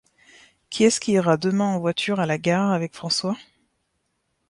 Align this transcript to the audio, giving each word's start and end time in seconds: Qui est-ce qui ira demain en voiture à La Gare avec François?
Qui 0.71 0.83
est-ce 0.85 0.99
qui 0.99 1.11
ira 1.11 1.37
demain 1.37 1.75
en 1.75 1.79
voiture 1.79 2.19
à 2.19 2.25
La 2.25 2.39
Gare 2.39 2.71
avec 2.71 2.95
François? 2.95 3.37